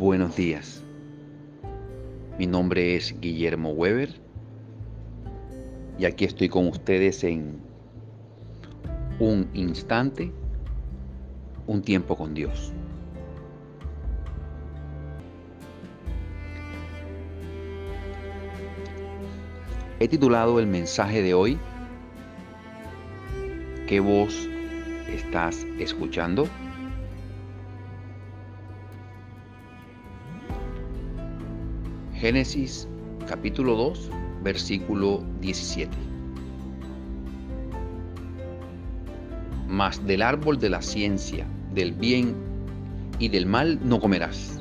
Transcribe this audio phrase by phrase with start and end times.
[0.00, 0.82] buenos días.
[2.38, 4.18] Mi nombre es Guillermo Weber
[5.98, 7.60] y aquí estoy con ustedes en
[9.18, 10.32] un instante,
[11.66, 12.72] un tiempo con Dios.
[19.98, 21.58] He titulado el mensaje de hoy,
[23.86, 24.48] ¿qué voz
[25.10, 26.48] estás escuchando?
[32.20, 32.86] Génesis
[33.26, 34.10] capítulo 2,
[34.42, 35.90] versículo 17.
[39.66, 42.34] Mas del árbol de la ciencia, del bien
[43.18, 44.60] y del mal no comerás,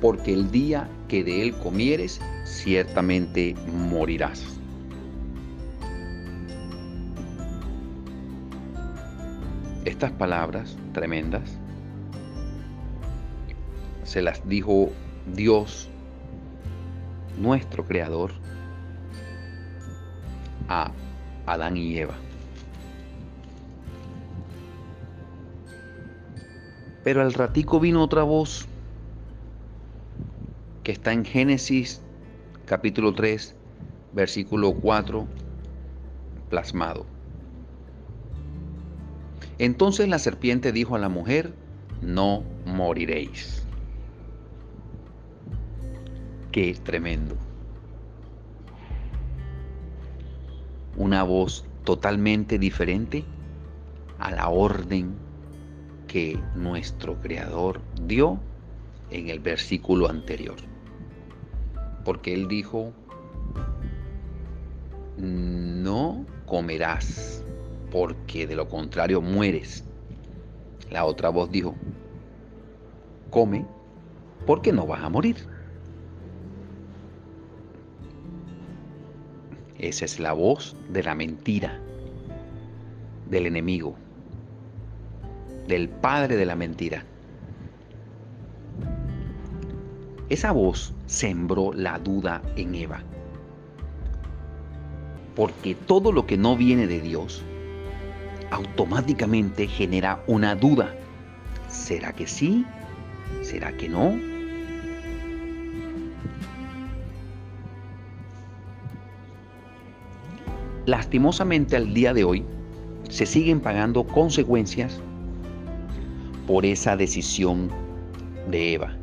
[0.00, 4.42] porque el día que de él comieres, ciertamente morirás.
[9.84, 11.60] Estas palabras tremendas
[14.02, 14.90] se las dijo
[15.34, 15.88] Dios,
[17.38, 18.32] nuestro Creador,
[20.68, 20.92] a
[21.46, 22.14] Adán y Eva.
[27.04, 28.66] Pero al ratico vino otra voz
[30.82, 32.02] que está en Génesis
[32.64, 33.54] capítulo 3,
[34.12, 35.26] versículo 4,
[36.50, 37.06] plasmado.
[39.58, 41.54] Entonces la serpiente dijo a la mujer,
[42.02, 43.65] no moriréis.
[46.56, 47.36] Qué tremendo.
[50.96, 53.26] Una voz totalmente diferente
[54.18, 55.16] a la orden
[56.08, 58.40] que nuestro Creador dio
[59.10, 60.56] en el versículo anterior.
[62.06, 62.90] Porque Él dijo,
[65.18, 67.44] no comerás,
[67.90, 69.84] porque de lo contrario mueres.
[70.90, 71.74] La otra voz dijo,
[73.28, 73.66] come,
[74.46, 75.55] porque no vas a morir.
[79.78, 81.78] Esa es la voz de la mentira,
[83.28, 83.94] del enemigo,
[85.68, 87.04] del padre de la mentira.
[90.28, 93.02] Esa voz sembró la duda en Eva.
[95.34, 97.44] Porque todo lo que no viene de Dios
[98.50, 100.94] automáticamente genera una duda.
[101.68, 102.64] ¿Será que sí?
[103.42, 104.35] ¿Será que no?
[110.86, 112.44] Lastimosamente al día de hoy
[113.08, 115.00] se siguen pagando consecuencias
[116.46, 117.68] por esa decisión
[118.48, 118.96] de Eva.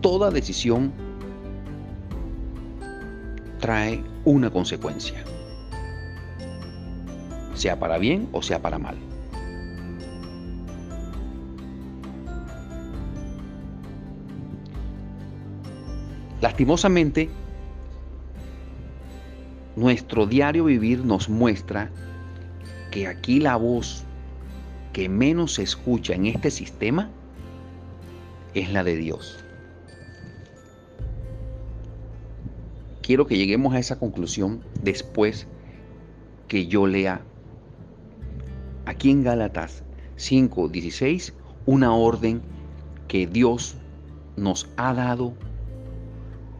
[0.00, 0.92] Toda decisión
[3.58, 5.24] trae una consecuencia,
[7.54, 8.96] sea para bien o sea para mal.
[16.40, 17.30] Lastimosamente,
[19.76, 21.90] nuestro diario vivir nos muestra
[22.90, 24.04] que aquí la voz
[24.92, 27.10] que menos se escucha en este sistema
[28.54, 29.44] es la de Dios.
[33.02, 35.46] Quiero que lleguemos a esa conclusión después
[36.48, 37.20] que yo lea
[38.86, 39.84] aquí en Gálatas
[40.16, 41.34] 5:16
[41.66, 42.40] una orden
[43.08, 43.76] que Dios
[44.36, 45.34] nos ha dado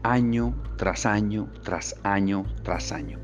[0.03, 3.19] año tras año, tras año, tras año.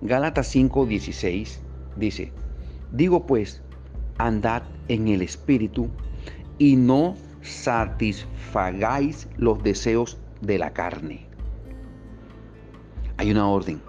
[0.00, 1.60] Gálatas 5:16
[1.96, 2.32] dice,
[2.92, 3.62] digo pues,
[4.18, 5.88] andad en el Espíritu
[6.58, 11.26] y no satisfagáis los deseos de la carne.
[13.16, 13.80] Hay una orden.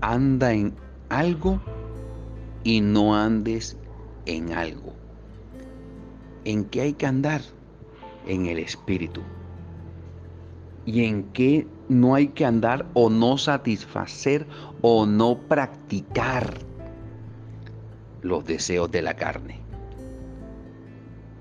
[0.00, 0.74] Anda en
[1.08, 1.60] algo
[2.62, 3.76] y no andes
[4.26, 5.03] en algo.
[6.44, 7.40] ¿En qué hay que andar?
[8.26, 9.22] En el espíritu.
[10.84, 14.46] ¿Y en qué no hay que andar o no satisfacer
[14.82, 16.54] o no practicar
[18.20, 19.60] los deseos de la carne?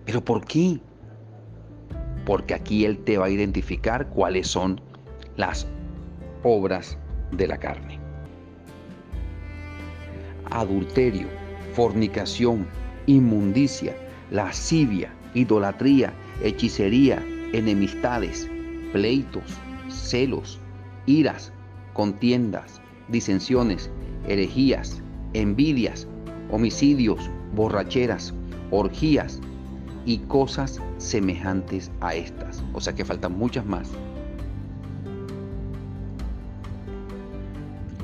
[0.05, 0.79] ¿Pero por qué?
[2.25, 4.79] Porque aquí Él te va a identificar cuáles son
[5.35, 5.67] las
[6.43, 6.97] obras
[7.31, 7.99] de la carne.
[10.51, 11.27] Adulterio,
[11.73, 12.65] fornicación,
[13.07, 13.95] inmundicia,
[14.33, 18.49] lascivia, idolatría, hechicería, enemistades,
[18.91, 19.43] pleitos,
[19.87, 20.59] celos,
[21.05, 21.53] iras,
[21.93, 23.89] contiendas, disensiones,
[24.27, 25.01] herejías,
[25.33, 26.07] envidias,
[26.51, 28.33] homicidios, borracheras,
[28.71, 29.39] orgías
[30.05, 32.61] y cosas semejantes a estas.
[32.73, 33.89] O sea que faltan muchas más.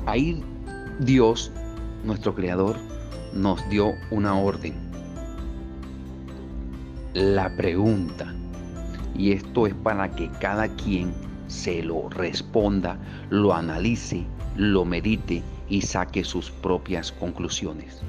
[0.06, 0.42] Ahí
[1.00, 1.52] Dios
[2.04, 2.76] nuestro Creador,
[3.32, 4.89] nos dio una orden.
[7.14, 8.32] La pregunta,
[9.16, 11.12] y esto es para que cada quien
[11.48, 14.24] se lo responda, lo analice,
[14.54, 18.00] lo medite y saque sus propias conclusiones.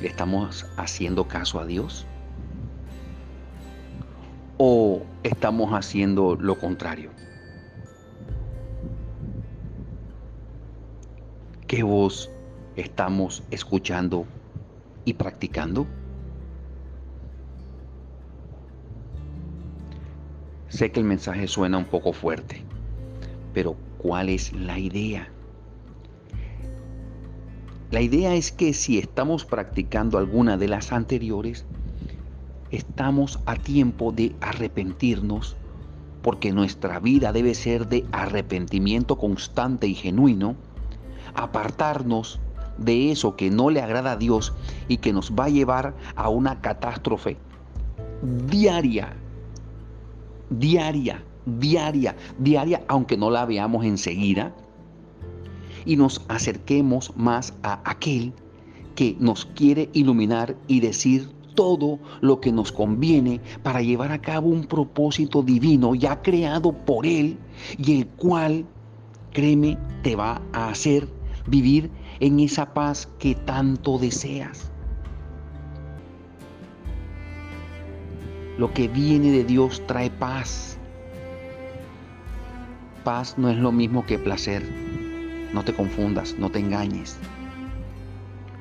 [0.00, 2.06] ¿Le estamos haciendo caso a Dios?
[4.56, 7.10] ¿O estamos haciendo lo contrario?
[11.66, 12.30] ¿Qué voz
[12.76, 14.24] estamos escuchando
[15.04, 15.84] y practicando?
[20.74, 22.64] Sé que el mensaje suena un poco fuerte,
[23.52, 25.28] pero ¿cuál es la idea?
[27.92, 31.64] La idea es que si estamos practicando alguna de las anteriores,
[32.72, 35.56] estamos a tiempo de arrepentirnos,
[36.22, 40.56] porque nuestra vida debe ser de arrepentimiento constante y genuino,
[41.36, 42.40] apartarnos
[42.78, 44.52] de eso que no le agrada a Dios
[44.88, 47.36] y que nos va a llevar a una catástrofe
[48.48, 49.14] diaria
[50.50, 54.54] diaria, diaria, diaria, aunque no la veamos enseguida,
[55.84, 58.32] y nos acerquemos más a aquel
[58.94, 64.48] que nos quiere iluminar y decir todo lo que nos conviene para llevar a cabo
[64.48, 67.38] un propósito divino ya creado por Él
[67.78, 68.66] y el cual,
[69.32, 71.08] créeme, te va a hacer
[71.46, 74.70] vivir en esa paz que tanto deseas.
[78.56, 80.78] Lo que viene de Dios trae paz.
[83.02, 84.62] Paz no es lo mismo que placer.
[85.52, 87.16] No te confundas, no te engañes.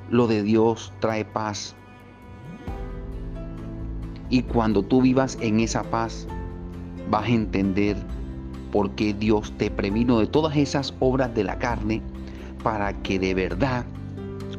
[0.10, 1.76] Lo de Dios trae paz.
[4.32, 6.28] Y cuando tú vivas en esa paz,
[7.12, 7.96] vas a entender
[8.72, 12.02] por qué Dios te previno de todas esas obras de la carne
[12.64, 13.86] para que de verdad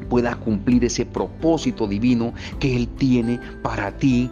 [0.09, 4.31] puedas cumplir ese propósito divino que Él tiene para ti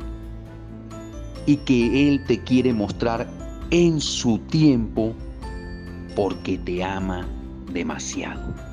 [1.46, 3.28] y que Él te quiere mostrar
[3.70, 5.14] en su tiempo
[6.14, 7.26] porque te ama
[7.72, 8.71] demasiado.